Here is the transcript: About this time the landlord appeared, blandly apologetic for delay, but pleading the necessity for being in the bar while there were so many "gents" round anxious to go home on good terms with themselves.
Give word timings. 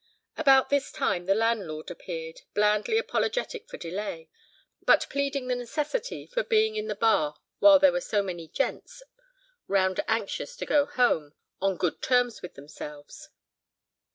About 0.35 0.71
this 0.71 0.91
time 0.91 1.27
the 1.27 1.35
landlord 1.35 1.91
appeared, 1.91 2.41
blandly 2.55 2.97
apologetic 2.97 3.69
for 3.69 3.77
delay, 3.77 4.29
but 4.81 5.05
pleading 5.11 5.47
the 5.47 5.53
necessity 5.53 6.25
for 6.25 6.43
being 6.43 6.75
in 6.75 6.87
the 6.87 6.95
bar 6.95 7.35
while 7.59 7.77
there 7.77 7.91
were 7.91 8.01
so 8.01 8.23
many 8.23 8.47
"gents" 8.47 9.03
round 9.67 9.99
anxious 10.07 10.55
to 10.55 10.65
go 10.65 10.87
home 10.87 11.35
on 11.61 11.77
good 11.77 12.01
terms 12.01 12.41
with 12.41 12.55
themselves. 12.55 13.29